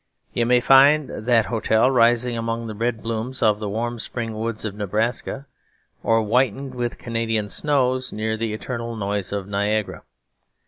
You 0.33 0.47
may 0.47 0.61
find 0.61 1.11
that 1.11 1.45
hotel 1.45 1.91
rising 1.91 2.35
among 2.35 2.65
the 2.65 2.73
red 2.73 3.03
blooms 3.03 3.43
of 3.43 3.59
the 3.59 3.69
warm 3.69 3.99
spring 3.99 4.33
woods 4.33 4.65
of 4.65 4.73
Nebraska, 4.73 5.45
or 6.01 6.23
whitened 6.23 6.73
with 6.73 6.97
Canadian 6.97 7.47
snows 7.49 8.11
near 8.11 8.35
the 8.35 8.51
eternal 8.55 8.95
noise 8.95 9.31
of 9.31 9.47
Niagara. 9.47 10.01